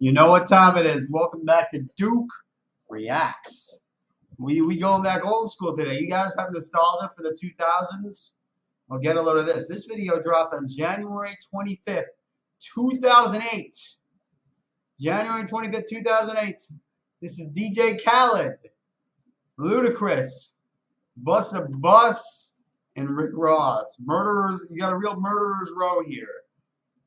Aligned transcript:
You 0.00 0.12
know 0.12 0.30
what 0.30 0.46
time 0.46 0.76
it 0.76 0.86
is. 0.86 1.06
Welcome 1.10 1.44
back 1.44 1.72
to 1.72 1.80
Duke 1.96 2.30
Reacts. 2.88 3.80
We 4.38 4.60
we 4.60 4.78
going 4.78 5.02
back 5.02 5.26
old 5.26 5.50
school 5.50 5.76
today. 5.76 5.98
You 5.98 6.08
guys 6.08 6.30
have 6.38 6.52
nostalgia 6.52 7.10
for 7.16 7.24
the 7.24 7.30
2000s? 7.30 8.30
Well, 8.86 9.00
get 9.00 9.16
a 9.16 9.20
load 9.20 9.38
of 9.38 9.46
this. 9.46 9.66
This 9.66 9.86
video 9.86 10.22
dropped 10.22 10.54
on 10.54 10.68
January 10.68 11.32
25th, 11.52 12.04
2008. 12.60 13.76
January 15.00 15.42
25th, 15.42 15.88
2008. 15.88 16.54
This 17.20 17.40
is 17.40 17.48
DJ 17.48 18.00
Khaled, 18.00 18.54
Ludacris, 19.58 20.52
Busta 21.24 21.66
Bus, 21.68 22.52
and 22.94 23.10
Rick 23.10 23.32
Ross. 23.34 23.96
Murderers, 23.98 24.60
you 24.70 24.78
got 24.78 24.92
a 24.92 24.96
real 24.96 25.18
murderer's 25.18 25.72
row 25.76 26.04
here 26.06 26.44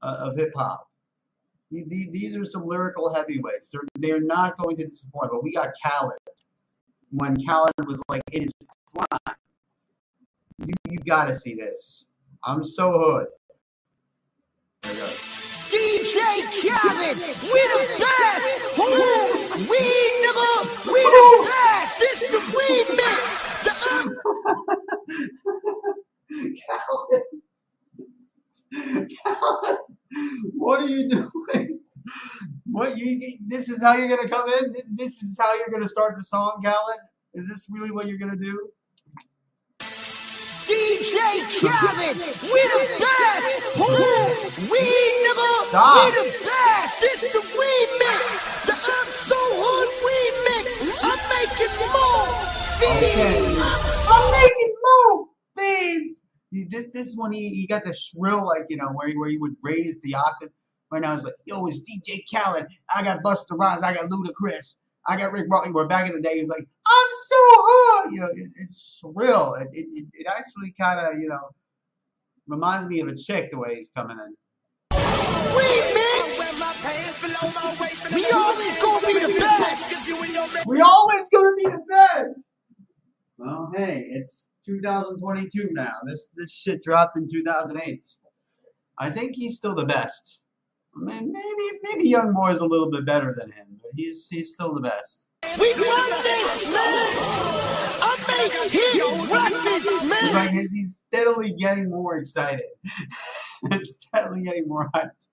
uh, 0.02 0.18
of 0.20 0.36
hip 0.36 0.52
hop. 0.58 0.91
These 1.72 2.36
are 2.36 2.44
some 2.44 2.66
lyrical 2.66 3.14
heavyweights. 3.14 3.70
They're, 3.72 3.82
they're 3.98 4.22
not 4.22 4.58
going 4.58 4.76
to 4.78 4.86
disappoint, 4.86 5.32
but 5.32 5.42
we 5.42 5.54
got 5.54 5.70
Khaled 5.82 6.18
when 7.12 7.38
Khaled 7.46 7.72
was 7.86 8.02
like 8.10 8.22
in 8.34 8.44
his 8.44 8.52
prime. 8.94 9.36
You, 10.66 10.74
you 10.90 11.00
got 11.00 11.28
to 11.30 11.36
see 11.36 11.56
this. 11.56 12.06
I'm 12.44 12.62
so 12.62 12.92
hood. 12.94 13.28
DJ 15.70 16.44
Khaled, 16.60 17.18
we 17.18 17.62
the 17.72 17.80
best. 18.00 18.78
Ooh, 18.78 19.32
we 19.70 19.80
nigga, 20.22 20.52
we 20.88 21.02
the 21.02 21.26
best. 21.48 22.00
This 22.00 22.20
the 22.32 22.40
remix. 22.58 23.26
The 23.64 23.74
Khaled. 26.68 27.24
Khaled. 29.24 29.91
What 30.54 30.82
are 30.82 30.88
you 30.88 31.10
doing? 31.10 31.80
What 32.70 32.98
you? 32.98 33.20
This 33.48 33.70
is 33.70 33.82
how 33.84 33.94
you're 33.94 34.10
gonna 34.10 34.30
come 34.30 34.50
in. 34.50 34.74
This 34.94 35.22
is 35.22 35.38
how 35.40 35.56
you're 35.56 35.70
gonna 35.70 35.90
start 35.90 36.18
the 36.18 36.24
song, 36.24 36.62
Khaled. 36.64 37.00
Is 37.34 37.48
this 37.48 37.68
really 37.70 37.92
what 37.92 38.08
you're 38.08 38.18
gonna 38.18 38.38
do? 38.38 38.70
DJ 40.66 41.18
Khaled, 41.60 42.18
we 42.44 42.62
the 42.74 42.82
best. 43.00 43.78
Ooh, 43.78 44.72
we 44.72 44.84
never. 45.24 45.52
Stop. 45.70 46.06
we 46.06 46.12
the 46.22 46.28
best. 46.46 47.02
This 47.02 47.22
the 47.22 47.40
remix, 47.40 48.66
the 48.66 48.74
I'm 48.74 49.08
so 49.12 49.38
hood 49.38 49.90
remix. 50.08 50.82
I'm 51.04 51.22
making 51.36 51.76
more 51.94 52.28
feeds. 52.80 53.60
Okay. 53.60 54.11
I'm 56.52 56.60
making 56.60 56.68
more 56.68 56.68
feeds. 56.68 56.72
This 56.72 56.94
this 56.94 57.16
one 57.16 57.32
he, 57.32 57.50
he 57.50 57.68
got 57.68 57.84
the 57.86 57.94
shrill 57.94 58.46
like 58.46 58.66
you 58.70 58.78
know 58.78 58.90
where 58.90 59.08
he, 59.08 59.18
where 59.18 59.30
he 59.30 59.38
would 59.38 59.56
raise 59.62 59.98
the 60.02 60.16
octave. 60.16 60.50
Right 60.92 61.02
now 61.02 61.16
it's 61.16 61.24
like 61.24 61.36
yo 61.46 61.66
it's 61.68 61.82
DJ 61.82 62.24
Khaled. 62.32 62.68
I 62.94 63.04
got 63.04 63.24
Busta 63.24 63.58
Rhymes. 63.58 63.84
I 63.84 63.94
got 63.94 64.10
Ludacris. 64.10 64.76
I 65.08 65.18
got 65.18 65.32
Rick 65.32 65.48
Ross. 65.50 65.68
Where 65.70 65.88
back 65.88 66.08
in 66.08 66.16
the 66.16 66.22
day 66.22 66.36
he 66.36 66.40
was 66.42 66.50
like 66.50 66.68
I'm 66.86 67.10
so 67.26 67.36
hot. 67.38 68.12
You 68.12 68.22
know 68.22 68.28
it, 68.28 68.52
it's 68.56 69.00
shrill. 69.00 69.56
It 69.56 69.70
it, 69.74 69.88
it, 69.92 70.06
it 70.14 70.28
actually 70.28 70.74
kind 70.80 71.00
of 71.00 71.20
you 71.20 71.30
know 71.30 71.50
reminds 72.48 72.88
me 72.88 73.00
of 73.00 73.08
a 73.08 73.16
chick 73.16 73.52
the 73.52 73.58
way 73.58 73.76
he's 73.76 73.90
coming 73.90 74.18
in. 74.20 74.36
Remix. 74.92 76.12
We 78.14 78.26
always 78.32 78.78
gonna 78.78 79.08
be 79.08 79.14
the 79.20 79.40
best. 79.40 80.08
We 80.68 80.82
always 80.82 81.30
gonna 81.30 81.56
be 81.56 81.64
the 81.64 81.84
best. 81.90 82.30
Well, 83.38 83.72
hey, 83.74 84.06
it's 84.12 84.51
2022 84.66 85.70
now. 85.72 85.94
This 86.06 86.30
this 86.36 86.52
shit 86.52 86.82
dropped 86.84 87.18
in 87.18 87.28
2008. 87.30 88.06
I 88.98 89.10
think 89.10 89.36
he's 89.36 89.58
still 89.58 89.76
the 89.76 89.86
best. 89.86 90.42
I 90.96 91.00
mean, 91.00 91.32
Maybe 91.32 91.80
maybe 91.84 92.08
Young 92.08 92.34
Boy's 92.34 92.60
a 92.60 92.66
little 92.66 92.90
bit 92.92 93.06
better 93.06 93.34
than 93.38 93.52
him, 93.52 93.80
but 93.82 93.92
he's 93.96 94.28
he's 94.30 94.54
still 94.54 94.74
the 94.74 94.82
best. 94.82 95.28
We 95.60 95.74
run 95.74 96.24
this, 96.24 96.66
man. 96.72 97.42
I 98.04 98.18
make 98.28 98.72
hit 98.72 99.02
records, 99.32 100.04
man. 100.10 100.34
Like 100.34 100.68
he's 100.72 101.02
steadily 101.08 101.54
getting 101.54 101.90
more 101.90 102.18
excited. 102.18 102.66
It's 103.64 103.94
steadily 103.94 104.42
getting 104.42 104.68
more 104.68 104.90
hyped 104.96 105.28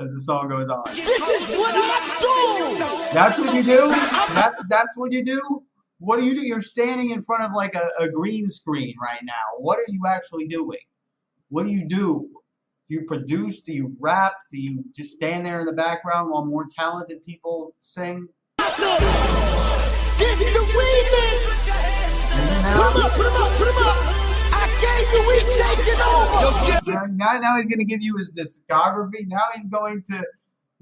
as 0.00 0.12
the 0.12 0.20
song 0.20 0.48
goes 0.48 0.68
on. 0.68 0.82
This 0.96 1.28
is 1.28 1.56
what 1.56 1.72
I 1.76 2.18
do. 2.20 3.14
That's 3.14 3.38
what 3.38 3.54
you 3.54 3.62
do. 3.62 3.88
That's 4.34 4.56
that's 4.68 4.96
what 4.96 5.12
you 5.12 5.24
do. 5.24 5.62
What 6.00 6.20
do 6.20 6.24
you 6.24 6.32
do? 6.34 6.42
You're 6.42 6.60
standing 6.60 7.10
in 7.10 7.22
front 7.22 7.42
of 7.42 7.50
like 7.52 7.74
a, 7.74 7.90
a 7.98 8.08
green 8.08 8.46
screen 8.46 8.94
right 9.02 9.20
now. 9.24 9.34
What 9.58 9.80
are 9.80 9.86
you 9.88 10.00
actually 10.06 10.46
doing? 10.46 10.78
What 11.48 11.64
do 11.64 11.70
you 11.70 11.88
do? 11.88 12.28
Do 12.86 12.94
you 12.94 13.04
produce? 13.04 13.62
Do 13.62 13.72
you 13.72 13.96
rap? 13.98 14.34
Do 14.52 14.60
you 14.60 14.84
just 14.94 15.10
stand 15.10 15.44
there 15.44 15.58
in 15.58 15.66
the 15.66 15.72
background 15.72 16.30
while 16.30 16.44
more 16.44 16.66
talented 16.72 17.26
people 17.26 17.74
sing? 17.80 18.28
This 18.58 20.40
is 20.40 20.52
the 20.52 20.60
remix. 20.60 21.66
Put 22.76 22.94
him 22.94 23.02
up, 23.02 23.12
put 23.12 23.26
him 23.26 23.42
up, 23.42 23.50
put 23.58 23.68
him 23.68 23.82
up. 23.82 23.96
I 24.54 24.68
gave 24.80 25.08
you, 25.12 25.22
we 25.26 25.36
taking 25.58 26.00
over. 26.00 27.10
Now, 27.16 27.40
now 27.40 27.56
he's 27.56 27.68
going 27.68 27.80
to 27.80 27.84
give 27.84 28.02
you 28.02 28.16
his 28.18 28.30
discography. 28.30 29.26
Now 29.26 29.46
he's 29.56 29.66
going 29.66 30.04
to 30.12 30.24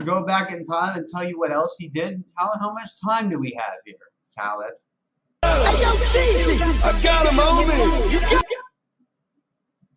go 0.04 0.24
back 0.26 0.52
in 0.52 0.62
time 0.62 0.98
and 0.98 1.06
tell 1.10 1.26
you 1.26 1.38
what 1.38 1.52
else 1.52 1.76
he 1.78 1.88
did. 1.88 2.22
How, 2.34 2.52
how 2.60 2.74
much 2.74 3.00
time 3.02 3.30
do 3.30 3.38
we 3.38 3.54
have 3.56 3.76
here, 3.86 3.96
Khaled? 4.38 4.72
Hey, 5.66 5.82
yo, 5.82 5.90
Jeezy. 6.12 6.84
I 6.84 7.02
got 7.02 7.26
him 7.26 7.38
on. 7.38 8.10
You 8.10 8.20
got 8.20 8.44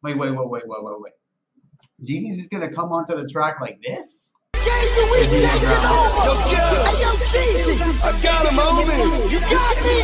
Wait, 0.01 0.17
wait, 0.17 0.29
wait, 0.31 0.49
wait, 0.49 0.63
wait, 0.65 0.83
wait, 0.83 1.01
wait. 1.01 1.13
Jeezy's 2.03 2.37
just 2.37 2.49
going 2.49 2.67
to 2.67 2.73
come 2.73 2.91
onto 2.91 3.15
the 3.15 3.27
track 3.27 3.59
like 3.59 3.79
this? 3.83 4.33
gave 4.53 4.95
you, 4.95 5.05
we 5.11 5.19
taking 5.27 5.85
over. 5.89 6.37
Yo. 6.51 6.63
Hey, 6.85 7.01
yo, 7.01 7.11
Jeezy. 7.31 7.75
I 8.03 8.11
got 8.21 8.45
him 8.47 8.59
on 8.59 8.87
me. 8.87 8.97
You 9.31 9.39
got 9.41 9.75
me. 9.83 9.95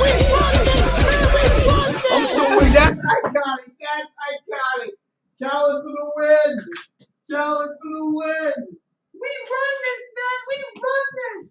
We 0.00 0.10
run 0.30 0.54
this, 0.64 0.90
man. 1.04 1.26
We 1.34 1.42
run 1.68 1.92
this. 1.92 2.12
I'm 2.12 2.26
so 2.36 2.44
Wait, 2.58 2.72
that's 2.72 3.00
iconic. 3.00 3.72
That's 3.80 4.10
iconic. 4.30 4.94
Khaled 5.42 5.82
for 5.84 5.92
the 5.98 6.06
win. 6.16 6.52
Khaled 7.30 7.70
for 7.80 7.90
the 7.96 8.04
win. 8.10 8.58
We 9.22 9.30
run 9.52 9.76
this, 9.86 10.04
man. 10.18 10.38
We 10.50 10.56
run 10.86 11.06
this. 11.22 11.46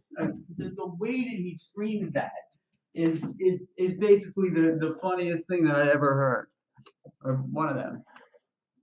The, 0.58 0.76
the 0.76 0.88
way 0.98 1.24
that 1.24 1.40
he 1.46 1.56
screams 1.56 2.12
that 2.14 2.32
is 2.94 3.36
is 3.40 3.64
is 3.78 3.94
basically 3.96 4.50
the, 4.50 4.78
the 4.80 4.98
funniest 5.02 5.48
thing 5.48 5.64
that 5.66 5.76
I 5.76 5.92
ever 5.92 6.14
heard. 6.16 6.48
Or 7.24 7.36
one 7.52 7.70
of 7.70 7.76
them. 7.76 8.04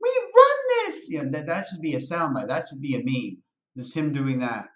We 0.00 0.11
run 0.11 0.56
this. 0.93 1.06
Yeah, 1.09 1.25
that, 1.31 1.47
that 1.47 1.67
should 1.67 1.81
be 1.81 1.94
a 1.94 1.99
soundbite. 1.99 2.49
That 2.49 2.67
should 2.69 2.81
be 2.81 2.94
a 2.94 3.03
meme. 3.03 3.43
Just 3.77 3.94
him 3.94 4.12
doing 4.12 4.41
that. 4.41 4.67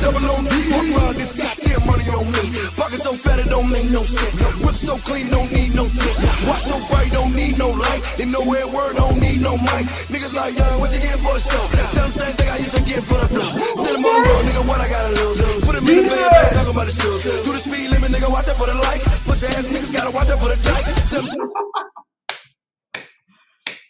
Double 0.00 0.24
OD, 0.24 0.48
walk 0.70 0.86
around 0.94 1.16
this 1.16 1.32
goddamn 1.32 1.86
money 1.86 2.06
on 2.10 2.26
me. 2.30 2.44
Pocket 2.76 3.00
so 3.02 3.14
fat 3.14 3.38
it 3.38 3.48
don't 3.48 3.70
make 3.70 3.90
no 3.90 4.02
sense. 4.02 4.36
Whip 4.62 4.76
so 4.76 4.96
clean, 4.98 5.28
don't 5.28 5.50
need 5.52 5.74
no 5.74 5.84
tips. 5.88 6.20
Watch 6.46 6.62
so 6.62 6.78
bright, 6.88 7.10
don't 7.12 7.34
need 7.34 7.58
no 7.58 7.70
light. 7.70 8.02
And 8.20 8.32
nowhere 8.32 8.66
word, 8.66 8.96
don't 8.96 9.20
need 9.20 9.40
no 9.40 9.56
mic. 9.56 9.86
Niggas 10.12 10.34
like 10.34 10.56
young, 10.56 10.80
what 10.80 10.92
you 10.92 11.00
get 11.00 11.18
for 11.18 11.36
a 11.36 11.40
show? 11.40 11.64
Tell 11.94 12.08
them 12.08 12.12
same 12.12 12.34
thing 12.36 12.48
I 12.48 12.58
used 12.58 12.74
to 12.76 12.82
get 12.82 13.02
for 13.04 13.18
the 13.18 13.28
blow. 13.28 13.50
Send 13.84 13.96
them 13.96 14.04
on 14.04 14.22
the 14.22 14.28
road, 14.28 14.44
nigga, 14.46 14.62
what 14.68 14.80
I 14.80 14.88
gotta 14.88 15.14
lose? 15.14 15.40
Put 15.66 15.74
them 15.74 15.88
in 15.88 15.96
the 15.96 16.02
bed, 16.08 16.30
yeah. 16.32 16.50
talk 16.50 16.68
about 16.68 16.86
the 16.86 16.92
shoes. 16.92 17.22
Do 17.22 17.52
the 17.52 17.58
speed 17.58 17.90
limit, 17.90 18.10
nigga, 18.10 18.30
watch 18.30 18.48
out 18.48 18.56
for 18.56 18.66
the 18.66 18.74
lights. 18.74 19.04
Pussy 19.24 19.46
ass 19.46 19.66
niggas 19.66 19.92
gotta 19.92 20.10
watch 20.10 20.28
out 20.28 20.38
for 20.38 20.48
the 20.48 20.58
dikes. 20.62 21.10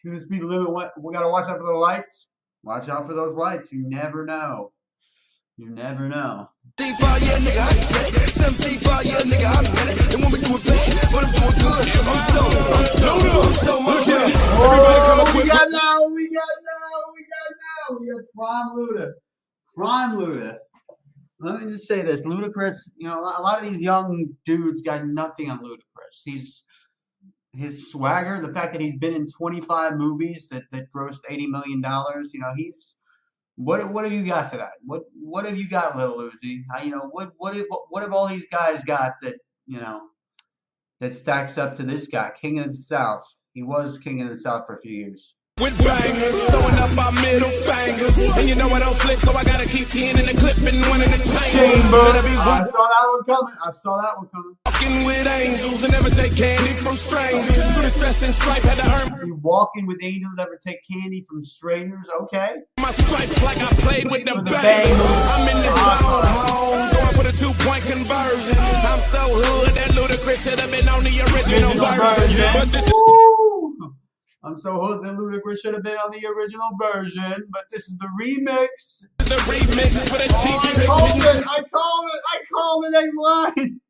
Do 0.04 0.14
the 0.14 0.20
speed 0.20 0.42
limit. 0.42 0.70
What 0.70 0.92
we 1.00 1.12
gotta 1.12 1.28
watch 1.28 1.48
out 1.48 1.58
for 1.58 1.66
the 1.66 1.72
lights. 1.72 2.28
Watch 2.62 2.88
out 2.88 3.06
for 3.06 3.14
those 3.14 3.34
lights. 3.34 3.72
You 3.72 3.88
never 3.88 4.24
know. 4.24 4.72
You 5.58 5.70
never 5.70 6.08
know. 6.08 6.48
C5, 6.76 7.02
yeah, 7.20 7.38
nigga, 7.38 7.58
I 7.58 7.72
said 7.72 8.14
it. 8.14 8.30
75, 8.30 9.04
yeah, 9.04 9.18
nigga, 9.22 9.50
I 9.50 9.62
meant 9.62 10.00
it. 10.00 10.14
And 10.14 10.22
when 10.22 10.30
we 10.30 10.38
do 10.38 10.54
it 10.54 10.64
bad, 10.64 10.94
I'm 11.10 11.32
doing 11.34 11.58
good. 11.58 11.88
I'm 12.06 12.22
so, 12.30 12.42
I'm 12.78 12.86
so, 12.86 13.42
I'm 13.42 13.54
so 13.54 13.80
much 13.80 14.06
better. 14.06 14.38
Everybody 14.38 15.00
come 15.06 15.18
up 15.18 15.34
we 15.34 15.40
with 15.40 15.48
got 15.48 15.68
now. 15.72 16.06
We 16.06 16.30
got 16.30 16.54
now. 16.62 16.96
We 17.12 17.26
got 17.26 17.50
now. 17.66 17.98
We 17.98 18.06
got 18.06 18.22
Prime 18.36 18.76
Luda. 18.76 19.12
Prime 19.74 20.16
Luda. 20.16 20.58
Let 21.40 21.60
me 21.60 21.72
just 21.72 21.88
say 21.88 22.02
this: 22.02 22.22
Ludacris. 22.22 22.76
You 22.96 23.08
know, 23.08 23.18
a 23.18 23.42
lot 23.42 23.58
of 23.60 23.68
these 23.68 23.82
young 23.82 24.28
dudes 24.44 24.80
got 24.80 25.08
nothing 25.08 25.50
on 25.50 25.58
Ludacris. 25.58 26.22
He's 26.24 26.64
his 27.52 27.90
swagger, 27.90 28.40
the 28.40 28.52
fact 28.54 28.74
that 28.74 28.80
he's 28.80 28.96
been 28.96 29.14
in 29.14 29.26
25 29.26 29.96
movies 29.96 30.46
that 30.52 30.62
that 30.70 30.84
grossed 30.94 31.22
80 31.28 31.48
million 31.48 31.80
dollars. 31.80 32.32
You 32.32 32.38
know, 32.42 32.52
he's 32.54 32.94
what 33.58 33.92
what 33.92 34.04
have 34.04 34.12
you 34.12 34.24
got 34.24 34.52
to 34.52 34.58
that? 34.58 34.74
What 34.84 35.02
what 35.20 35.44
have 35.44 35.58
you 35.58 35.68
got, 35.68 35.96
Lil 35.96 36.30
Uzi? 36.30 36.62
How, 36.70 36.80
you 36.80 36.90
know 36.90 37.08
what 37.10 37.32
what 37.38 37.56
have 37.56 37.66
what 37.90 38.02
have 38.04 38.12
all 38.12 38.28
these 38.28 38.46
guys 38.46 38.84
got 38.84 39.14
that 39.22 39.36
you 39.66 39.80
know 39.80 40.00
that 41.00 41.12
stacks 41.12 41.58
up 41.58 41.74
to 41.76 41.82
this 41.82 42.06
guy, 42.06 42.30
King 42.40 42.60
of 42.60 42.66
the 42.66 42.72
South? 42.74 43.24
He 43.54 43.64
was 43.64 43.98
King 43.98 44.22
of 44.22 44.28
the 44.28 44.36
South 44.36 44.64
for 44.64 44.76
a 44.76 44.80
few 44.80 44.92
years 44.92 45.34
with 45.60 45.76
bangers, 45.84 46.38
throwing 46.50 46.78
up 46.78 46.92
our 46.98 47.12
middle 47.12 47.50
fingers. 47.66 48.16
And 48.36 48.48
you 48.48 48.54
know 48.54 48.68
I 48.70 48.80
don't 48.80 48.96
flip, 48.96 49.18
so 49.18 49.32
I 49.32 49.44
gotta 49.44 49.66
keep 49.66 49.88
peeing 49.88 50.18
in 50.18 50.26
the 50.26 50.34
clip 50.34 50.56
and 50.58 50.80
one 50.86 51.02
in 51.02 51.10
the. 51.10 51.28
I 51.58 52.64
saw 52.64 52.78
that 52.78 53.06
one 53.08 53.24
coming. 53.24 53.54
I 53.64 53.70
saw 53.72 54.00
that 54.02 54.16
one 54.16 54.28
coming. 54.28 54.56
Walking 54.66 55.04
with 55.04 55.26
angels 55.26 55.82
and 55.82 55.92
never 55.92 56.10
take 56.10 56.36
candy 56.36 56.72
from 56.74 56.94
strangers. 56.94 57.58
Okay. 57.58 57.88
Stress 57.88 58.22
and 58.22 58.34
stripe 58.34 58.62
had 58.62 58.78
to 58.78 59.12
earn. 59.14 59.26
You 59.26 59.36
walking 59.42 59.86
with 59.86 59.98
angels 60.02 60.34
never 60.36 60.58
take 60.64 60.80
candy 60.90 61.24
from 61.28 61.42
strangers? 61.42 62.06
Okay. 62.22 62.62
My 62.78 62.90
stripes 62.92 63.42
like 63.42 63.58
I 63.58 63.72
played 63.82 64.10
with 64.10 64.24
the, 64.24 64.34
the 64.34 64.50
bangers. 64.50 65.00
I'm 65.00 65.48
in 65.48 65.56
the 65.56 65.68
zone, 65.68 65.74
ah. 65.76 66.58
two-point 67.38 67.84
conversion. 67.84 68.58
I'm 68.58 68.98
so 68.98 69.22
hood 69.30 69.74
that 69.74 69.90
Ludacris 69.90 70.42
should 70.42 70.58
have 70.60 70.70
been 70.70 70.88
on 70.88 71.04
the 71.04 71.20
original 71.30 71.74
version, 71.74 72.50
but 72.54 72.72
so 74.58 75.00
that 75.02 75.12
Ludacris 75.16 75.60
should 75.60 75.74
have 75.74 75.82
been 75.84 75.96
on 75.96 76.10
the 76.10 76.26
original 76.26 76.68
version, 76.80 77.44
but 77.50 77.64
this 77.70 77.88
is 77.88 77.96
the 77.98 78.08
remix. 78.20 79.02
the 79.18 79.36
remix 79.46 79.90
for 80.08 80.18
the 80.18 80.28
Oh, 80.30 80.44
I 80.46 80.86
called 80.86 81.24
it! 81.24 81.44
I 81.46 81.62
called 81.72 82.10
it! 82.12 82.20
I 82.32 82.38
called 82.52 82.84
the 82.84 82.90
next 82.90 83.16
line! 83.16 83.80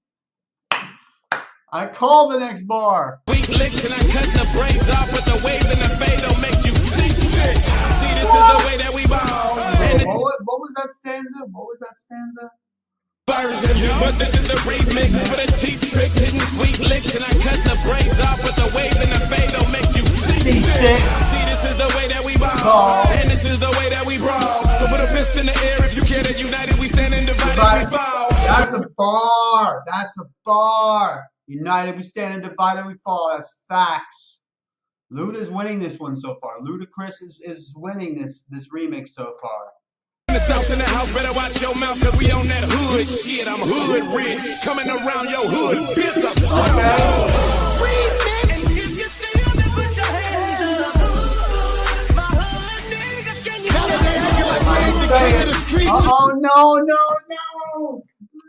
I 1.70 1.86
called 1.86 2.32
the 2.32 2.38
next 2.38 2.62
bar. 2.66 3.20
Weak 3.28 3.48
licks 3.48 3.84
and 3.84 3.92
I 3.92 4.00
cut 4.08 4.24
the 4.32 4.48
braids 4.56 4.88
off, 4.88 5.10
but 5.12 5.24
the 5.28 5.36
waves 5.44 5.68
and 5.68 5.80
the 5.80 5.90
fade 6.00 6.20
don't 6.24 6.40
make 6.40 6.64
you 6.64 6.72
seasick. 6.72 7.56
See, 8.00 8.12
this 8.16 8.24
is 8.24 8.46
the 8.56 8.62
way 8.64 8.76
that 8.80 8.92
we 8.94 9.04
ball. 9.06 9.56
What, 10.08 10.16
was- 10.16 10.40
what 10.44 10.60
was 10.60 10.72
that 10.76 10.88
stanza? 10.96 11.44
What 11.52 11.68
was 11.68 11.78
that 11.80 11.98
stanza? 12.00 12.50
but 13.28 14.16
this 14.16 14.32
is 14.32 14.48
the 14.48 14.56
remix 14.64 15.12
for 15.28 15.36
the 15.36 15.48
cheap 15.60 15.76
tricks, 15.92 16.16
hitting 16.16 16.40
sweet 16.56 16.80
licks, 16.80 17.12
and 17.14 17.22
I 17.22 17.32
cut 17.44 17.60
the 17.60 17.76
braids 17.84 18.16
off, 18.24 18.40
but 18.40 18.56
the 18.56 18.72
waves 18.74 18.96
and 19.04 19.12
the 19.12 19.20
fade 19.28 19.52
don't 19.52 19.67
make 20.48 20.56
you 20.56 20.62
seasick. 20.62 20.96
Seasick. 20.96 20.98
See, 21.30 21.44
this 21.44 21.62
is 21.70 21.76
the 21.76 21.88
way 21.96 22.08
that 22.08 22.24
we 22.24 22.36
ball, 22.38 23.06
and 23.08 23.30
this 23.30 23.44
is 23.44 23.58
the 23.58 23.70
way 23.78 23.88
that 23.90 24.04
we 24.04 24.18
brawl. 24.18 24.62
So 24.78 24.86
put 24.88 25.00
a 25.00 25.06
fist 25.08 25.36
in 25.36 25.46
the 25.46 25.56
air 25.64 25.84
if 25.84 25.96
you 25.96 26.02
care 26.02 26.22
that 26.22 26.40
united 26.40 26.78
we 26.78 26.88
stand 26.88 27.14
and 27.14 27.26
divided 27.26 27.90
we 27.90 27.96
fall. 27.96 28.28
That's 28.30 28.72
a 28.72 28.84
bar. 28.96 29.82
That's 29.86 30.18
a 30.18 30.24
bar. 30.44 31.26
United 31.46 31.96
we 31.96 32.02
stand 32.02 32.34
and 32.34 32.42
divided 32.42 32.86
we 32.86 32.94
fall. 33.04 33.34
That's 33.34 33.64
facts. 33.68 34.40
Luda's 35.10 35.50
winning 35.50 35.78
this 35.78 35.98
one 35.98 36.16
so 36.16 36.36
far. 36.40 36.60
Ludacris 36.60 37.22
is, 37.22 37.40
is 37.42 37.72
winning 37.76 38.18
this 38.18 38.44
this 38.50 38.68
remix 38.68 39.10
so 39.10 39.34
far. 39.40 39.72
In 40.28 40.34
the 40.34 40.40
south 40.40 40.70
in 40.70 40.78
the 40.78 40.84
house, 40.84 41.12
better 41.14 41.32
watch 41.32 41.60
your 41.62 41.74
mouth, 41.74 41.98
cause 42.02 42.16
we 42.16 42.30
on 42.30 42.46
that 42.48 42.64
hood 42.64 43.08
shit. 43.08 43.48
I'm 43.48 43.60
hood 43.60 44.04
rich, 44.14 44.42
coming 44.62 44.88
around 44.88 45.30
your 45.30 45.46
hood, 45.48 45.96
bitch. 45.96 46.22
I'm 46.26 47.57
Oh 55.90 56.32
no 56.38 56.76
no 56.76 57.16
no 57.30 58.02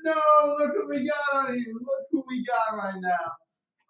no! 0.03 0.55
Look 0.57 0.73
who 0.75 0.89
we 0.89 1.07
got 1.07 1.47
on 1.47 1.53
here. 1.53 1.65
Look 1.73 2.05
who 2.11 2.23
we 2.27 2.43
got 2.43 2.77
right 2.77 2.99
now. 2.99 3.31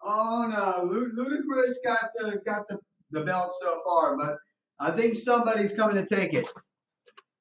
Oh 0.02 0.46
no, 0.46 0.84
Lud- 0.84 1.16
Ludacris 1.16 1.74
got 1.84 2.10
the 2.14 2.40
got 2.46 2.68
the, 2.68 2.78
the 3.10 3.22
belt 3.22 3.52
so 3.60 3.80
far, 3.84 4.16
but 4.16 4.36
I 4.78 4.92
think 4.92 5.14
somebody's 5.14 5.72
coming 5.72 5.96
to 5.96 6.06
take 6.06 6.32
it. 6.32 6.46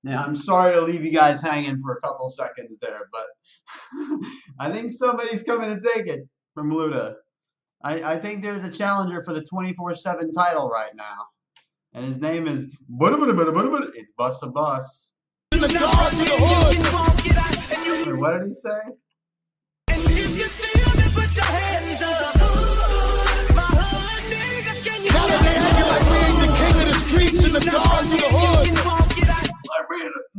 Now 0.03 0.23
I'm 0.23 0.35
sorry 0.35 0.73
to 0.73 0.81
leave 0.81 1.03
you 1.03 1.11
guys 1.11 1.41
hanging 1.41 1.79
for 1.81 1.93
a 1.93 2.01
couple 2.01 2.29
seconds 2.31 2.79
there, 2.81 3.01
but 3.11 3.27
I 4.59 4.71
think 4.71 4.91
somebody's 4.91 5.43
coming 5.43 5.69
to 5.69 5.89
take 5.93 6.07
it 6.07 6.21
from 6.53 6.71
Luda. 6.71 7.15
I, 7.83 8.13
I 8.13 8.17
think 8.17 8.41
there's 8.41 8.63
a 8.65 8.71
challenger 8.71 9.23
for 9.23 9.33
the 9.33 9.41
24/7 9.41 10.33
title 10.35 10.69
right 10.69 10.95
now, 10.95 11.27
and 11.93 12.05
his 12.05 12.17
name 12.17 12.47
is 12.47 12.65
it's 13.95 14.11
Bust 14.17 14.43
a 14.43 14.47
Bus. 14.47 15.08
In 15.59 15.67
the 15.67 15.77
guard 15.77 16.13
to 16.13 16.17
the 16.19 16.37
hood. 16.39 16.77
What 18.17 18.39
did 18.39 18.47
he 18.47 18.53
say? 18.53 18.69
Like 25.89 26.05
we 26.07 26.17
ain't 26.17 26.39
the 26.39 26.47
king 26.55 26.75
of 26.79 26.85
the 26.87 26.93
streets 27.05 27.41
in 27.45 27.51
the 27.51 27.59
guard 27.69 28.05
to 28.05 28.15
the 28.15 28.29
hood. 28.31 29.08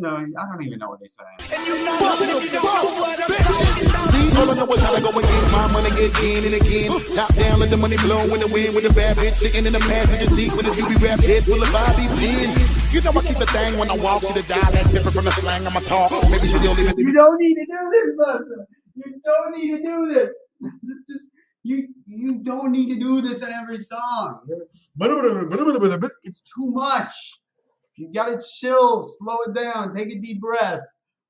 No, 0.00 0.16
I 0.16 0.24
don't 0.48 0.64
even 0.64 0.78
know 0.78 0.88
what 0.88 1.00
he's 1.02 1.12
saying. 1.12 1.36
Bust 2.00 2.20
the 2.24 2.60
bus, 2.64 2.88
bitches. 3.28 4.12
See, 4.16 4.38
all 4.40 4.50
I 4.50 4.54
know 4.56 4.64
is 4.72 4.80
how 4.80 4.96
to 4.96 5.02
go 5.02 5.12
and 5.12 5.28
get 5.28 5.52
my 5.52 5.68
money 5.72 5.92
again 5.92 6.44
and 6.48 6.54
again. 6.56 6.88
Top 7.14 7.34
down, 7.36 7.60
let 7.60 7.68
the 7.68 7.76
money 7.76 7.98
blow 7.98 8.24
in 8.32 8.40
the 8.40 8.48
wind 8.48 8.74
with 8.74 8.88
the 8.88 8.94
bad 8.94 9.18
bitch 9.18 9.34
sitting 9.34 9.66
in 9.66 9.74
the 9.74 9.80
passenger 9.80 10.24
seat 10.32 10.52
with 10.56 10.66
a 10.66 10.70
doobie 10.72 10.96
rap 11.04 11.20
head 11.20 11.44
full 11.44 11.62
of 11.62 11.70
Bobby 11.70 12.08
pin. 12.16 12.48
You 12.96 13.02
know 13.02 13.12
I 13.12 13.20
keep 13.28 13.36
the 13.36 13.46
thing 13.52 13.76
when 13.78 13.90
I 13.90 13.96
walk, 13.96 14.22
see 14.22 14.32
the 14.32 14.42
dialect 14.48 14.90
different 14.90 15.14
from 15.16 15.26
the 15.26 15.32
slang 15.32 15.66
I'ma 15.66 15.80
talk. 15.80 16.12
Maybe 16.30 16.48
she 16.48 16.58
don't 16.64 16.80
even 16.80 16.96
You 16.96 17.12
don't 17.12 17.36
need 17.38 17.54
to 17.60 17.66
do 17.68 17.80
this, 17.92 18.08
Buster. 18.16 18.66
You 18.96 19.20
don't 19.22 19.50
need 19.58 19.70
to 19.76 19.82
do 19.84 20.08
this. 20.08 20.30
This 20.82 20.98
just 21.10 21.30
you 21.62 21.88
you 22.06 22.40
don't 22.40 22.72
need 22.72 22.88
to 22.94 22.98
do 22.98 23.20
this 23.20 23.42
in 23.42 23.52
every 23.52 23.84
song. 23.84 24.40
It's 26.24 26.40
too 26.40 26.72
much. 26.72 27.14
You 28.00 28.08
gotta 28.10 28.40
chill, 28.56 29.02
slow 29.02 29.36
it 29.46 29.54
down, 29.54 29.94
take 29.94 30.10
a 30.10 30.18
deep 30.18 30.40
breath. 30.40 30.80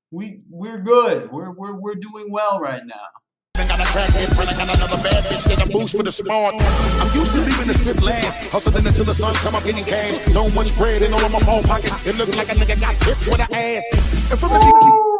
We 0.09 0.39
we're 0.49 0.77
good. 0.77 1.29
We're 1.29 1.51
we're 1.51 1.77
we're 1.77 1.95
doing 1.95 2.27
well 2.29 2.61
right 2.61 2.81
now. 2.85 3.07
I 3.55 3.67
got 3.67 3.81
a 3.81 3.83
crackhead 3.83 4.33
friend, 4.33 4.49
I 4.49 4.53
got 4.53 4.77
another 4.77 4.95
bad 5.03 5.25
bitch, 5.25 5.49
get 5.49 5.67
a 5.67 5.69
boost 5.69 5.97
for 5.97 6.03
the 6.03 6.13
smart. 6.13 6.55
I'm 6.61 7.13
used 7.13 7.33
to 7.33 7.39
leaving 7.39 7.67
the 7.67 7.73
strip 7.73 8.01
last, 8.01 8.49
hustling 8.51 8.87
until 8.87 9.03
the 9.03 9.13
sun 9.13 9.35
come 9.35 9.53
up 9.53 9.65
getting 9.65 9.83
cash. 9.83 10.13
So 10.31 10.49
much 10.51 10.73
bread 10.77 11.01
in 11.01 11.11
all 11.11 11.25
of 11.25 11.31
my 11.33 11.39
phone 11.39 11.63
pocket, 11.63 11.91
it 12.05 12.17
like 12.37 12.47
a 12.47 12.55
nigga 12.55 12.79
got 12.79 12.95
tips 13.01 13.27
with 13.27 13.41
an 13.41 13.53
ass. 13.53 13.83
And 14.31 14.39
from 14.39 14.53
the 14.53 15.10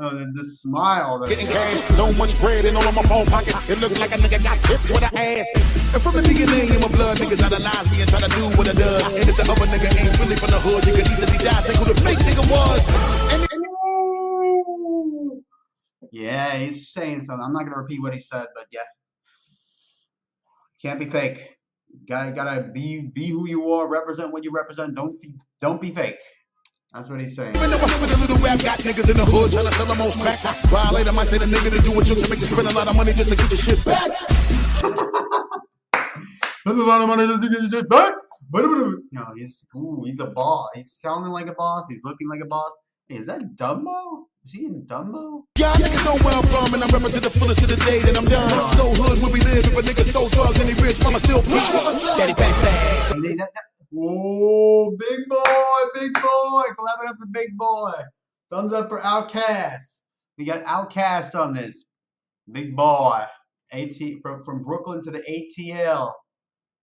beginning, 0.00 0.32
Oh, 0.34 0.42
the, 0.42 0.44
smile. 0.44 1.26
Getting 1.26 1.46
cash, 1.46 1.76
so 1.96 2.12
much 2.14 2.38
bread 2.40 2.64
in 2.64 2.76
all 2.76 2.86
of 2.86 2.94
my 2.94 3.02
phone 3.02 3.26
pocket, 3.26 3.54
it 3.68 3.80
looked 3.80 3.98
like 4.00 4.12
a 4.12 4.16
nigga 4.16 4.42
got 4.42 4.58
tips 4.64 4.90
with 4.90 5.02
an 5.02 5.16
ass. 5.16 5.46
And 5.92 6.02
from 6.02 6.16
the 6.16 6.22
DNA 6.22 6.74
in 6.74 6.80
my 6.80 6.88
blood, 6.88 7.18
niggas 7.18 7.42
idolize 7.42 7.90
me 7.92 8.02
and 8.02 8.10
try 8.10 8.20
to 8.20 8.28
do 8.28 8.48
what 8.56 8.68
I 8.68 8.72
does. 8.72 9.06
And 9.20 9.28
if 9.28 9.36
the 9.36 9.42
other 9.42 9.66
nigga 9.66 9.88
ain't 10.00 10.18
really 10.18 10.36
from 10.36 10.50
the 10.50 10.60
hood, 10.60 10.84
you 10.86 10.94
could 10.94 11.06
easily 11.06 11.38
die. 11.38 11.62
Take 11.66 11.76
who 11.76 11.84
the 11.92 12.00
fake 12.00 12.18
nigga 12.18 12.44
was. 12.50 12.82
Yeah, 16.12 16.54
he's 16.54 16.92
saying 16.92 17.24
something. 17.24 17.44
I'm 17.44 17.52
not 17.52 17.64
gonna 17.64 17.76
repeat 17.76 18.02
what 18.02 18.14
he 18.14 18.20
said, 18.20 18.46
but 18.54 18.66
yeah, 18.72 18.80
can't 20.82 20.98
be 20.98 21.06
fake. 21.06 21.56
Gotta 22.08 22.32
gotta 22.32 22.62
be 22.62 23.00
be 23.00 23.28
who 23.28 23.48
you 23.48 23.70
are. 23.72 23.86
Represent 23.86 24.32
what 24.32 24.42
you 24.44 24.50
represent. 24.50 24.94
Don't 24.94 25.20
be 25.20 25.34
don't 25.60 25.80
be 25.80 25.90
fake. 25.92 26.18
That's 26.92 27.08
what 27.08 27.20
he's 27.20 27.36
saying. 27.36 27.54
Even 27.54 27.70
though 27.70 27.78
I 27.78 27.86
a 27.86 28.18
little 28.18 28.36
rap, 28.42 28.58
got 28.66 28.78
niggas 28.80 29.08
in 29.10 29.16
the 29.16 29.24
hood 29.24 29.52
trying 29.52 29.66
to 29.66 29.72
sell 29.72 29.86
the 29.86 29.94
most 29.94 30.18
crack. 30.18 30.40
Violator 30.74 31.12
might 31.12 31.28
say 31.28 31.38
the 31.38 31.46
nigga 31.46 31.70
to 31.70 31.80
do 31.82 31.94
what 31.94 32.08
you 32.08 32.16
to 32.18 32.28
make 32.28 32.40
you 32.40 32.46
spend 32.50 32.66
a 32.66 32.74
lot 32.74 32.88
of 32.88 32.96
money 32.96 33.12
just 33.12 33.30
to 33.30 33.36
get 33.36 33.46
your 33.46 33.58
shit 33.62 33.84
back. 33.84 34.10
That's 36.66 36.76
a 36.76 36.82
lot 36.82 37.00
of 37.00 37.06
money 37.06 37.26
just 37.30 37.42
to 37.42 37.48
get 37.48 37.62
your 37.62 37.70
shit 37.70 37.88
back. 37.88 38.12
No, 39.12 39.24
he's 39.36 39.64
ooh, 39.76 40.02
he's 40.04 40.18
a 40.18 40.26
boss. 40.26 40.70
He's 40.74 40.90
sounding 40.90 41.30
like 41.30 41.46
a 41.46 41.54
boss. 41.54 41.86
He's 41.88 42.02
looking 42.02 42.28
like 42.28 42.40
a 42.42 42.46
boss. 42.46 42.72
Is 43.08 43.26
that 43.26 43.54
Dumbo? 43.54 44.26
Is 44.44 44.50
he 44.50 44.66
in 44.66 44.82
Dumbo? 44.82 45.42
Y'all 45.58 45.74
niggas 45.78 46.04
know 46.04 46.18
where 46.26 46.34
I'm 46.34 46.42
from, 46.50 46.74
and 46.74 46.82
I'm 46.82 46.90
repping 46.90 47.14
to 47.14 47.20
the 47.20 47.30
fullest 47.30 47.62
of 47.62 47.68
the 47.70 47.76
day 47.86 48.02
that 48.02 48.18
I'm 48.18 48.24
done. 48.26 48.50
So 48.74 48.90
hood 48.98 49.22
where 49.22 49.30
we 49.30 49.38
live, 49.46 49.62
if 49.62 49.78
a 49.78 49.82
nigga 49.82 50.02
sold 50.02 50.32
drugs 50.32 50.58
and 50.60 50.68
he 50.68 50.74
rich, 50.82 50.98
mama 51.04 51.20
still 51.20 51.42
proud 51.42 51.86
of. 51.86 52.18
Daddy 52.18 52.34
back 52.34 52.54
fast. 52.58 53.14
Big 54.90 55.28
Boi, 55.28 55.84
Big 55.94 56.12
Boi. 56.14 56.62
Clap 56.76 56.98
it 57.02 57.08
up 57.10 57.16
for 57.18 57.26
Big 57.30 57.56
Boi. 57.56 57.92
Thumbs 58.50 58.72
up 58.72 58.88
for 58.88 59.00
OutKast. 59.00 60.00
We 60.38 60.44
got 60.44 60.64
OutKast 60.64 61.34
on 61.34 61.54
this. 61.54 61.84
Big 62.50 62.76
Boi. 62.76 63.24
AT 63.72 63.94
from, 64.22 64.42
from 64.42 64.64
Brooklyn 64.64 65.02
to 65.02 65.10
the 65.10 65.20
ATL. 65.20 66.12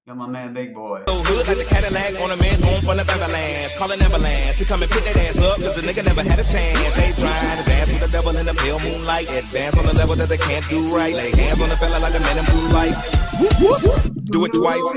Got 0.07 0.15
my 0.15 0.27
man 0.27 0.53
Big 0.53 0.73
Boi. 0.73 1.03
So 1.05 1.19
hood 1.19 1.51
like 1.51 1.59
the 1.59 1.67
Cadillac 1.67 2.15
on 2.23 2.31
a 2.31 2.39
man 2.39 2.63
on 2.63 2.79
front 2.79 3.03
of 3.03 3.09
Avalanche. 3.11 3.75
Calling 3.75 3.99
Avalanche 3.99 4.55
to 4.55 4.63
come 4.63 4.79
and 4.81 4.89
pick 4.89 5.03
that 5.03 5.17
ass 5.19 5.35
up, 5.43 5.59
cause 5.59 5.75
the 5.75 5.83
nigga 5.83 5.99
never 5.99 6.23
had 6.23 6.39
a 6.39 6.47
chance. 6.47 6.79
They 6.95 7.11
trying 7.19 7.59
to 7.59 7.67
dance 7.67 7.91
with 7.91 7.99
the 7.99 8.07
devil 8.07 8.31
in 8.31 8.45
the 8.45 8.55
pale 8.55 8.79
moonlight. 8.79 9.27
Advance 9.27 9.77
on 9.77 9.83
the 9.83 9.93
level 9.93 10.15
that 10.15 10.29
they 10.31 10.39
can't 10.39 10.63
do 10.69 10.95
right. 10.95 11.11
Lay 11.11 11.35
hands 11.35 11.59
on 11.59 11.67
the 11.67 11.75
fella 11.75 11.99
like 11.99 12.15
the 12.15 12.23
man 12.23 12.39
in 12.39 12.45
blue 12.47 12.71
lights. 12.71 13.19
Do 14.31 14.47
it 14.47 14.53
twice. 14.55 14.87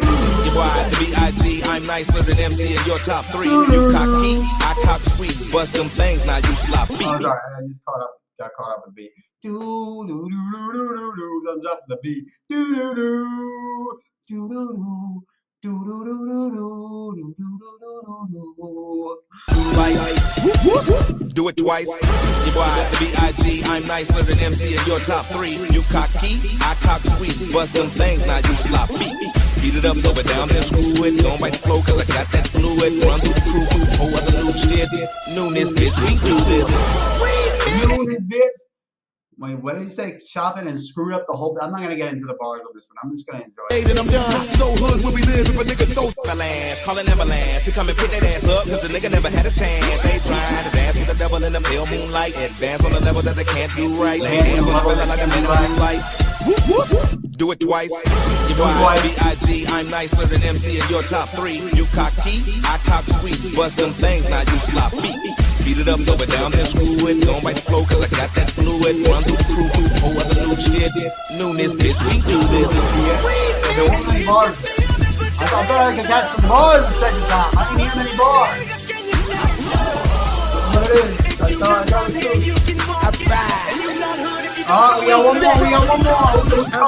Your 0.46 0.54
boy, 0.54 0.70
the 0.78 0.96
B.I.G. 1.02 1.66
I'm 1.66 1.84
nicer 1.90 2.22
than 2.22 2.38
MC 2.38 2.70
in 2.70 2.82
your 2.86 3.02
top 3.02 3.26
three. 3.34 3.50
You 3.50 3.90
cocky, 3.90 4.38
I 4.62 4.78
cock 4.86 5.02
squeeze. 5.02 5.50
Bust 5.50 5.74
them 5.74 5.90
things, 5.90 6.22
now 6.22 6.38
you 6.38 6.54
sloppy. 6.54 7.02
Oh, 7.02 7.18
sorry, 7.18 7.34
I 7.58 7.66
just 7.66 7.82
caught 7.82 7.98
up. 7.98 8.14
Got 8.38 8.54
caught 8.54 8.78
up 8.78 8.86
with 8.86 8.94
the 8.94 9.10
beat. 9.10 9.12
Do 9.42 9.58
do 10.06 10.30
do 10.30 10.70
do 10.70 10.94
do 10.94 11.12
do 11.18 11.58
do. 11.58 11.68
Up 11.68 11.80
for 11.82 11.96
the 11.96 11.98
beat. 11.98 12.30
Do 12.48 12.74
do 12.78 12.94
do 12.94 14.09
do 14.30 14.48
do 14.48 14.62
do. 14.78 15.24
Do 21.34 21.48
it 21.48 21.56
twice. 21.56 21.90
You 22.46 22.52
boy 22.52 22.62
the 22.62 22.96
B.I.G. 23.00 23.62
I'm 23.64 23.86
nicer 23.86 24.22
than 24.22 24.38
MC 24.38 24.76
in 24.76 24.86
your 24.86 25.00
top 25.00 25.26
three. 25.26 25.58
You 25.70 25.82
cocky, 25.90 26.38
I 26.60 26.76
cock 26.80 27.02
squeeze. 27.02 27.52
Bust 27.52 27.74
them 27.74 27.88
things, 27.88 28.24
now 28.24 28.36
you 28.36 28.54
sloppy. 28.54 29.10
Speed 29.40 29.76
it 29.76 29.84
up, 29.84 29.96
slow 29.96 30.12
it 30.12 30.26
down, 30.26 30.48
then 30.48 30.62
screw 30.62 31.04
it. 31.04 31.22
Don't 31.22 31.40
bite 31.40 31.54
the 31.54 31.58
flow, 31.58 31.82
cause 31.82 32.00
I 32.00 32.04
got 32.06 32.30
that 32.30 32.46
fluid. 32.48 33.04
Run 33.04 33.20
through 33.20 33.34
the 33.34 33.40
crew, 33.50 33.66
whole 33.98 34.14
other 34.14 34.44
new 34.44 34.52
shit. 34.52 34.88
Newness, 35.34 35.72
bitch, 35.72 35.98
we 36.06 36.14
do 36.22 36.38
this. 36.46 36.68
We 38.06 38.16
bitch. 38.16 38.69
Wait, 39.40 39.54
what 39.54 39.72
did 39.72 39.84
he 39.84 39.88
say? 39.88 40.20
Chopping 40.26 40.68
and 40.68 40.78
screwed 40.78 41.14
up 41.14 41.24
the 41.26 41.32
whole. 41.32 41.56
I'm 41.62 41.70
not 41.72 41.80
gonna 41.80 41.96
get 41.96 42.12
into 42.12 42.26
the 42.26 42.36
bars 42.38 42.60
on 42.60 42.74
this 42.74 42.86
one. 42.92 42.96
I'm 43.02 43.10
just 43.10 43.26
gonna 43.26 43.42
enjoy 43.42 43.64
it. 43.70 43.72
Hey, 43.72 43.84
then 43.84 43.96
I'm 43.96 44.06
done. 44.06 44.46
So 44.60 44.68
hood 44.76 45.02
where 45.02 45.14
we 45.14 45.22
live, 45.22 45.48
if 45.48 45.56
a 45.56 45.64
nigga 45.64 45.86
sold 45.88 46.12
Avalanche, 46.26 46.82
calling 46.84 47.08
Avalanche 47.08 47.64
to 47.64 47.72
come 47.72 47.88
and 47.88 47.96
pick 47.96 48.10
that 48.10 48.22
ass 48.22 48.46
up, 48.46 48.66
cause 48.66 48.82
the 48.82 48.88
nigga 48.88 49.10
never 49.10 49.30
had 49.30 49.46
a 49.46 49.50
chance. 49.50 49.80
They 50.04 50.20
trying 50.28 50.64
to 50.68 50.76
dance 50.76 50.98
with 50.98 51.08
the 51.08 51.14
devil 51.16 51.42
in 51.42 51.54
the 51.54 51.60
pale 51.62 51.86
moonlight. 51.86 52.36
Advance 52.36 52.84
on 52.84 52.92
the 52.92 53.00
level 53.00 53.22
that 53.22 53.34
they 53.34 53.44
can't 53.44 53.74
do 53.76 53.88
right. 53.96 54.20
Lay 54.20 54.36
hands 54.36 54.68
on 54.68 54.74
the 54.74 54.80
fella 54.80 55.08
like 55.08 55.22
a 55.24 55.26
man 55.32 55.40
in 55.40 55.72
blue 55.72 55.76
lights. 55.80 57.29
Do 57.40 57.52
it 57.52 57.60
twice. 57.60 57.90
You 58.50 58.54
boy, 58.54 58.68
B.I.G. 59.00 59.64
I'm 59.68 59.88
nicer 59.88 60.26
than 60.26 60.42
MC 60.42 60.76
in 60.76 60.86
your 60.90 61.00
top 61.00 61.26
three. 61.30 61.56
You 61.72 61.86
cocky, 61.96 62.44
I 62.68 62.76
cock 62.84 63.06
squeeze. 63.06 63.56
Bust 63.56 63.78
them 63.78 63.92
things, 63.92 64.28
now 64.28 64.40
you 64.40 64.58
sloppy. 64.60 65.16
Speed 65.48 65.78
it 65.78 65.88
up, 65.88 66.00
slow 66.00 66.16
it 66.16 66.28
down, 66.28 66.52
then 66.52 66.66
screw 66.66 67.08
it. 67.08 67.24
Don't 67.24 67.42
bite 67.42 67.56
the 67.56 67.62
flow, 67.62 67.84
cause 67.84 68.04
I 68.04 68.08
got 68.14 68.28
that 68.34 68.50
fluid. 68.50 69.08
Run 69.08 69.22
through 69.22 69.38
the 69.38 69.44
crew 69.44 69.68
some 69.72 70.00
whole 70.04 70.20
other 70.20 70.36
new 70.36 70.54
shit. 70.54 70.92
Newness, 71.32 71.72
bitch, 71.80 71.96
we 72.12 72.20
do 72.28 72.44
this. 72.52 72.68
I 75.40 75.64
thought 75.64 75.80
I 75.80 75.96
could 75.96 76.04
catch 76.04 76.36
some 76.36 76.46
bars 76.46 76.84
the 76.84 76.92
second 76.92 77.24
time. 77.24 77.79
Oh, 85.52 85.62
we 85.62 85.70
got 85.70 85.88
one 85.88 86.04
more. 86.04 86.04
We 86.04 86.04
got 86.04 86.04
one 86.04 86.04
more. 86.04 86.16
Who's 86.64 86.72
I'm 86.72 86.72
coming? 86.72 86.80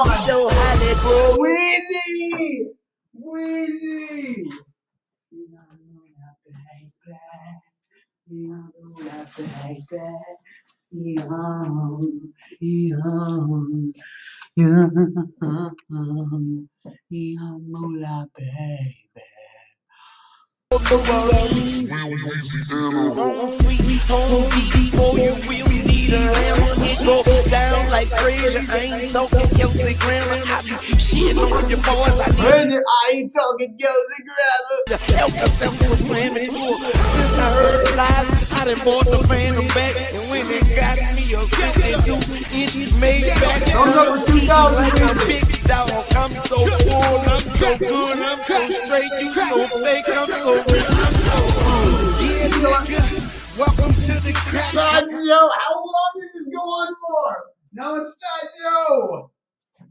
So 20.93 21.01
Hollywood. 21.05 21.49
Weezy! 21.49 21.89
Weezy! 21.89 23.15
Home 23.17 23.49
sweet 23.49 24.01
home 24.05 24.45
beat 24.51 24.93
for 24.93 25.17
you 25.17 25.33
will 25.49 25.69
need 25.89 26.13
a 26.13 26.19
hammer. 26.21 26.85
It 26.85 26.99
go 27.03 27.23
down 27.49 27.89
like 27.89 28.09
Frazier. 28.09 28.61
I 28.69 28.77
ain't 28.77 29.11
talking 29.11 29.49
Kelsey 29.57 29.95
Grammer. 29.95 30.37
I 30.45 30.61
be 30.61 30.93
shitting 31.01 31.41
on 31.41 31.67
your 31.67 31.79
boys. 31.79 32.19
I 32.21 32.29
need 32.67 32.77
I 32.77 33.11
ain't 33.11 33.33
talking 33.33 33.75
girls 33.75 34.09
and 34.19 34.29
grabber. 34.29 34.79
to 34.85 35.13
help 35.17 35.33
yourself 35.33 35.79
to 35.79 35.95
slam 35.97 36.37
it 36.37 36.47
cool. 36.49 36.77
Since 36.77 37.37
I 37.41 37.49
heard 37.57 37.87
it 37.87 37.95
live, 37.97 38.53
I 38.53 38.65
done 38.65 38.85
bought 38.85 39.05
the 39.05 39.27
phantom 39.27 39.67
back. 39.69 39.95
And 40.13 40.29
when 40.29 40.45
it 40.45 40.75
got 40.77 40.97
me 41.15 41.33
a 41.33 41.41
52 41.41 42.53
inch 42.53 42.93
made 43.01 43.23
back. 43.41 43.63
Thumbs 43.63 43.95
up 43.95 44.27
for 44.27 44.31
2000, 44.31 44.77
Like 44.77 45.01
a 45.01 45.25
big 45.25 45.63
dog. 45.63 45.89
I'm 46.13 46.33
so 46.45 46.57
cool, 46.85 47.01
I'm 47.01 47.32
so 47.63 47.77
good, 47.77 48.19
I'm 48.19 48.37
so 48.39 48.59
straight. 48.83 49.11
You 49.21 49.33
so 49.33 49.67
fake, 49.83 50.05
I'm 50.09 50.27
so 50.27 50.63
real, 50.67 50.85
I'm 50.89 51.13
so 51.13 51.37
cool. 51.63 52.11
Yeah, 52.19 52.47
nigga. 52.59 53.57
Welcome 53.57 53.93
to 53.93 54.13
the 54.19 54.33
crack. 54.33 54.73
Fat 54.73 55.03
Joe, 55.03 55.49
how 55.63 55.75
long 55.75 56.11
does 56.19 56.29
this 56.33 56.53
go 56.53 56.59
on 56.59 56.95
for? 57.01 57.43
No, 57.73 57.95
it's 57.95 58.15
Fat 58.19 58.49
Joe. 58.59 59.31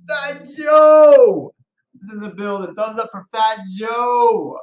Fat 0.09 0.49
Joe 0.57 1.55
is 2.03 2.13
in 2.13 2.21
the 2.21 2.31
building. 2.31 2.75
Thumbs 2.75 2.99
up 2.99 3.09
for 3.11 3.27
Fat 3.33 3.59
Joe. 3.79 4.59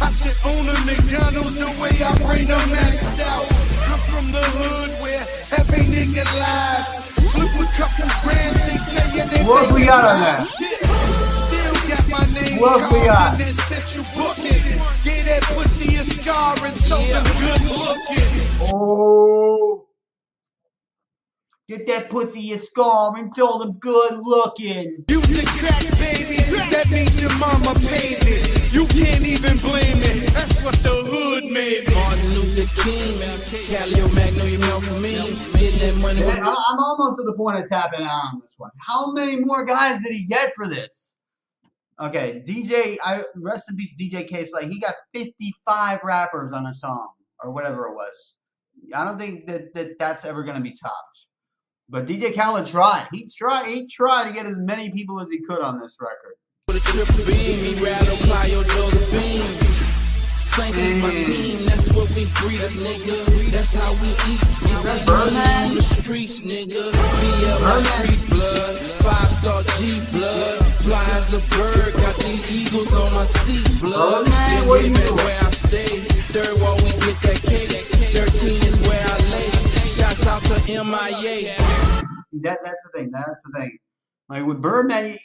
I 0.00 0.10
should 0.10 0.36
own 0.44 0.68
a 0.68 0.74
McDonald's 0.84 1.56
the 1.56 1.66
way 1.80 1.94
I 2.04 2.16
bring 2.26 2.48
them 2.48 2.70
max 2.70 3.20
out. 3.20 3.46
I'm 3.86 4.00
from 4.10 4.32
the 4.32 4.42
hood 4.42 4.90
where 5.02 5.22
every 5.58 5.84
nigga 5.84 6.24
lies. 6.40 7.08
Flip 7.30 7.50
a 7.54 7.66
couple 7.76 8.08
grams, 8.24 8.62
they 8.64 8.78
tell 8.90 9.16
you 9.16 9.30
they 9.30 9.44
What 9.44 9.72
we 9.72 9.84
got 9.84 10.04
on 10.04 10.20
that? 10.20 10.57
Shit. 12.58 12.66
Still 12.66 12.80
got 12.80 12.80
my 12.80 12.80
name 12.80 12.82
What 12.82 12.92
we 12.92 13.00
carved 13.06 13.38
got? 13.38 13.38
that 13.38 13.54
central 13.54 14.04
booking. 14.16 14.78
Gave 15.04 15.26
that 15.26 15.42
pussy 15.44 15.96
a 15.96 16.04
scar 16.04 16.56
and 16.64 16.80
told 16.84 17.10
them 17.10 17.24
good 17.38 17.62
looking. 17.70 18.48
Oh. 18.60 19.86
Get 21.68 21.86
that 21.88 22.10
pussy 22.10 22.52
a 22.52 22.58
scar 22.58 23.16
and 23.16 23.34
told 23.34 23.62
him 23.62 23.72
good 23.78 24.18
looking. 24.20 25.04
Use 25.08 25.28
the 25.36 25.44
crack, 25.58 25.82
baby. 25.98 26.36
That 26.72 26.88
means 26.90 27.20
your 27.20 27.34
mama 27.38 27.74
paid 27.88 28.24
me. 28.24 28.40
You 28.72 28.86
can't 28.88 29.26
even 29.26 29.58
blame 29.58 30.00
me. 30.00 30.26
That's 30.32 30.64
what 30.64 30.74
the 30.82 30.90
hood 30.90 31.44
made 31.44 31.88
me. 31.88 31.94
Martin 31.94 32.28
Luther 32.34 32.82
King, 32.82 33.18
Calio 33.68 34.12
Magnolia 34.14 34.58
Mel 34.60 34.80
for 34.80 35.00
me, 35.00 35.14
getting 35.60 35.80
that 35.80 35.96
money 36.00 36.22
with 36.24 36.38
I- 36.38 36.64
I'm 36.72 36.78
almost 36.80 37.18
to 37.18 37.24
the 37.24 37.34
point 37.34 37.58
of 37.58 37.68
tapping 37.68 38.00
out 38.02 38.32
on 38.34 38.40
this 38.42 38.54
one. 38.58 38.70
How 38.86 39.12
many 39.12 39.36
more 39.36 39.64
guys 39.64 40.02
did 40.02 40.12
he 40.14 40.24
get 40.24 40.54
for 40.56 40.66
this? 40.68 41.12
Okay, 42.00 42.42
DJ, 42.46 42.96
I 43.04 43.24
rest 43.34 43.68
in 43.68 43.76
peace, 43.76 43.92
DJ 43.98 44.26
Kay 44.26 44.44
Slay. 44.44 44.68
He 44.68 44.78
got 44.78 44.94
55 45.14 46.00
rappers 46.04 46.52
on 46.52 46.66
a 46.66 46.72
song 46.72 47.08
or 47.42 47.50
whatever 47.50 47.86
it 47.86 47.94
was. 47.94 48.36
I 48.94 49.04
don't 49.04 49.18
think 49.18 49.46
that, 49.48 49.74
that 49.74 49.98
that's 49.98 50.24
ever 50.24 50.44
going 50.44 50.56
to 50.56 50.62
be 50.62 50.76
topped. 50.80 51.26
But 51.88 52.06
DJ 52.06 52.34
Khaled 52.34 52.66
tried. 52.66 53.08
He 53.12 53.28
tried. 53.28 53.66
He 53.66 53.86
tried 53.86 54.28
to 54.28 54.32
get 54.32 54.46
as 54.46 54.54
many 54.56 54.90
people 54.90 55.20
as 55.20 55.28
he 55.30 55.40
could 55.40 55.60
on 55.60 55.80
this 55.80 55.96
record. 56.00 56.34
a 56.68 56.80
triple 56.80 57.24
beam, 57.24 57.62
me 57.62 57.82
rattle 57.82 58.16
Clio 58.18 58.62
Josephine. 58.62 59.68
Saints 60.44 60.78
is 60.78 60.96
my 61.02 61.10
mm. 61.10 61.24
team, 61.24 61.67
that's 62.32 62.42
what 62.42 62.50
we 62.52 62.56
breed 62.56 62.60
us, 62.62 62.76
nigga. 62.76 63.50
That's 63.50 63.74
how 63.74 63.92
we 63.94 64.08
eat. 64.32 64.42
We 64.62 64.84
That's 64.84 65.06
money 65.06 65.36
on 65.36 65.74
the 65.74 65.82
streets, 65.82 66.40
nigga. 66.40 66.92
BL 66.92 67.64
my 67.64 67.80
Birdman. 67.80 68.06
street 68.06 68.30
blood, 68.30 68.76
five 69.04 69.32
star 69.32 69.62
G 69.78 70.00
blood. 70.12 70.58
Fly 70.84 71.04
as 71.18 71.32
a 71.34 71.40
bird, 71.56 71.94
got 71.94 72.16
these 72.16 72.44
eagles 72.52 72.92
on 72.94 73.12
my 73.14 73.24
seat 73.24 73.80
blood. 73.80 74.24
Birdman, 74.24 74.50
Then 74.50 74.68
what 74.68 74.80
way 74.80 74.88
you 74.88 74.94
doing? 74.94 75.16
where 75.16 75.40
I 75.40 75.50
stay. 75.50 76.00
Third 76.32 76.60
wall, 76.60 76.76
we 76.76 76.90
get 77.06 77.18
that 77.22 77.40
cake. 77.42 77.70
13 78.12 78.62
is 78.62 78.78
where 78.88 79.04
I 79.04 79.18
lay. 79.32 79.50
Shouts 79.96 80.26
out 80.26 80.42
to 80.42 80.84
MIA. 80.84 81.56
That 82.42 82.58
that's 82.64 82.82
the 82.84 82.90
thing. 82.94 83.10
That's 83.12 83.42
the 83.44 83.60
thing. 83.60 83.78
Like 84.28 84.44
with 84.46 84.60
Birdman, 84.62 85.16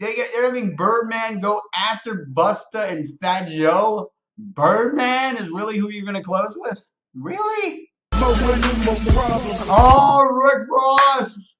they 0.00 0.14
get, 0.14 0.30
they're 0.34 0.44
having 0.46 0.76
Birdman 0.76 1.40
go 1.40 1.60
after 1.76 2.26
Busta 2.32 2.90
and 2.92 3.06
Fat 3.20 3.48
Joe. 3.48 4.10
Birdman 4.36 5.36
is 5.36 5.48
really 5.48 5.78
who 5.78 5.90
you're 5.90 6.04
gonna 6.04 6.22
close 6.22 6.56
with? 6.56 6.90
Really? 7.14 7.90
More 8.18 8.34
money, 8.36 8.84
more 8.84 8.96
problems. 9.12 9.66
Oh, 9.68 10.26
Rick 10.32 10.68
Ross! 10.68 11.56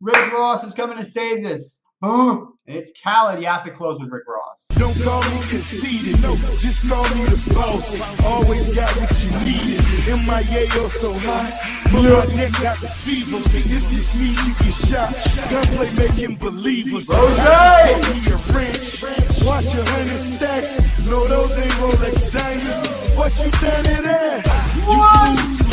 Rick 0.00 0.32
Ross 0.32 0.64
is 0.64 0.74
coming 0.74 0.96
to 0.96 1.04
save 1.04 1.42
this. 1.42 1.78
Huh? 2.02 2.46
It's 2.66 2.92
Khaled. 3.02 3.40
You 3.40 3.46
have 3.46 3.64
to 3.64 3.70
close 3.70 4.00
with 4.00 4.10
Rick 4.10 4.28
Ross. 4.28 4.66
Don't 4.76 4.98
call 5.02 5.22
me 5.30 5.38
conceited, 5.48 6.20
no, 6.20 6.36
just 6.58 6.88
call 6.88 7.04
me 7.14 7.24
the 7.24 7.54
boss. 7.54 7.96
Always 8.24 8.68
got 8.74 8.90
what 8.96 9.12
you 9.24 9.30
needed. 9.40 9.80
MIA 10.06 10.68
oh 10.76 10.88
so 10.88 11.12
high, 11.14 11.48
but 11.90 12.02
my 12.02 12.34
neck 12.36 12.52
got 12.60 12.78
the 12.80 12.88
fever. 12.88 13.38
If 13.38 13.92
you 13.92 14.00
sneeze, 14.00 14.46
you 14.46 14.54
get 14.60 14.74
shot. 14.74 15.14
Gunplay 15.50 15.90
making 15.96 16.36
believers. 16.36 17.08
Rose! 17.08 17.38
I 17.38 17.98
just 18.02 18.26
me 18.26 18.32
a 18.32 18.36
wrench. 18.52 19.44
Watch 19.46 19.74
a 19.74 19.84
hundred 19.92 20.18
stacks. 20.18 21.06
No, 21.06 21.26
those 21.26 21.45
ain't 21.45 21.45
Rolex 21.78 22.32
diamonds. 22.32 22.88
What 23.16 23.32
you 23.44 23.50
done 23.60 23.86
it 23.86 24.04
at? 24.04 24.46
You 24.76 24.96
fools. 25.36 25.66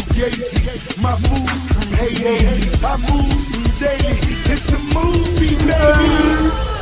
My 1.02 1.16
fools 1.16 1.72
from 1.72 1.92
Haiti. 1.94 2.70
I 2.84 2.98
move 3.08 3.44
from 3.48 3.64
daily. 3.80 4.20
It's 4.52 4.72
a 4.72 4.80
movie, 4.94 5.56
baby. 5.56 6.74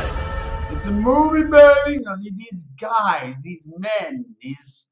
It's 0.74 0.86
a 0.86 0.90
movie, 0.90 1.44
baby. 1.44 2.04
I 2.06 2.16
mean, 2.16 2.36
these 2.36 2.64
guys, 2.80 3.34
these 3.42 3.62
men, 3.66 4.24
these 4.40 4.86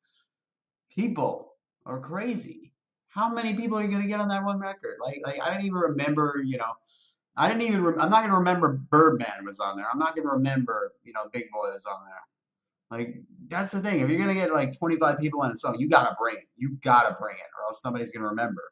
people 0.95 1.55
are 1.85 1.99
crazy. 2.01 2.73
How 3.09 3.29
many 3.29 3.55
people 3.55 3.79
are 3.79 3.83
you 3.83 3.89
gonna 3.89 4.07
get 4.07 4.21
on 4.21 4.29
that 4.29 4.45
one 4.45 4.61
record? 4.61 4.99
Like, 5.05 5.21
like 5.25 5.41
I 5.43 5.53
don't 5.53 5.65
even 5.65 5.79
remember. 5.79 6.41
You 6.45 6.59
know, 6.59 6.73
I 7.37 7.49
didn't 7.49 7.63
even. 7.63 7.83
Rem- 7.83 8.01
I'm 8.01 8.11
not 8.11 8.23
gonna 8.23 8.39
remember 8.39 8.81
Birdman 8.91 9.45
was 9.45 9.59
on 9.59 9.77
there. 9.77 9.87
I'm 9.93 9.99
not 9.99 10.15
gonna 10.15 10.31
remember. 10.31 10.93
You 11.03 11.13
know, 11.13 11.29
Big 11.33 11.51
Boi 11.53 11.73
was 11.73 11.85
on 11.87 12.05
there. 12.05 12.23
Like 12.91 13.23
that's 13.49 13.73
the 13.73 13.81
thing. 13.81 14.01
If 14.01 14.11
you're 14.11 14.19
gonna 14.19 14.35
get 14.35 14.53
like 14.53 14.77
25 14.77 15.19
people 15.19 15.43
on 15.43 15.51
a 15.51 15.57
song, 15.57 15.77
you 15.79 15.89
gotta 15.89 16.17
bring 16.21 16.37
it. 16.37 16.49
You 16.57 16.77
gotta 16.83 17.17
bring 17.21 17.37
it, 17.37 17.47
or 17.59 17.65
else 17.69 17.81
nobody's 17.85 18.11
gonna 18.11 18.29
remember. 18.29 18.63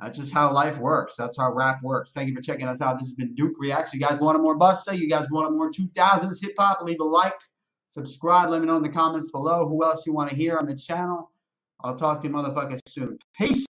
That's 0.00 0.18
just 0.18 0.34
how 0.34 0.52
life 0.52 0.76
works. 0.78 1.14
That's 1.16 1.38
how 1.38 1.52
rap 1.52 1.82
works. 1.82 2.12
Thank 2.12 2.28
you 2.28 2.34
for 2.34 2.42
checking 2.42 2.68
us 2.68 2.82
out. 2.82 2.98
This 2.98 3.08
has 3.08 3.14
been 3.14 3.34
Duke 3.34 3.54
Reacts. 3.58 3.94
You 3.94 4.00
guys 4.00 4.18
wanted 4.18 4.40
more 4.40 4.58
Busta? 4.58 4.96
You 4.96 5.08
guys 5.08 5.26
wanted 5.30 5.56
more 5.56 5.70
2000s 5.70 6.38
hip 6.42 6.52
hop? 6.58 6.82
Leave 6.82 7.00
a 7.00 7.04
like, 7.04 7.32
subscribe. 7.88 8.50
Let 8.50 8.60
me 8.60 8.66
know 8.66 8.76
in 8.76 8.82
the 8.82 8.90
comments 8.90 9.30
below 9.30 9.66
who 9.66 9.82
else 9.84 10.06
you 10.06 10.12
want 10.12 10.28
to 10.30 10.36
hear 10.36 10.58
on 10.58 10.66
the 10.66 10.76
channel. 10.76 11.30
I'll 11.82 11.96
talk 11.96 12.20
to 12.22 12.28
you 12.28 12.34
motherfuckers 12.34 12.80
soon. 12.86 13.18
Peace. 13.38 13.64